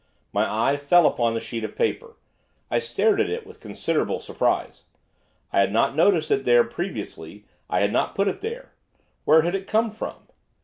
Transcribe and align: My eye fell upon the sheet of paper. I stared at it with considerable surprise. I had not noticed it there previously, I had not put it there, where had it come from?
My 0.33 0.49
eye 0.51 0.77
fell 0.77 1.05
upon 1.05 1.35
the 1.35 1.39
sheet 1.39 1.63
of 1.63 1.75
paper. 1.75 2.15
I 2.71 2.79
stared 2.79 3.21
at 3.21 3.29
it 3.29 3.45
with 3.45 3.59
considerable 3.59 4.19
surprise. 4.19 4.85
I 5.53 5.59
had 5.59 5.71
not 5.71 5.95
noticed 5.95 6.31
it 6.31 6.43
there 6.43 6.63
previously, 6.63 7.45
I 7.69 7.81
had 7.81 7.93
not 7.93 8.15
put 8.15 8.27
it 8.27 8.41
there, 8.41 8.73
where 9.25 9.43
had 9.43 9.53
it 9.53 9.67
come 9.67 9.91
from? 9.91 10.25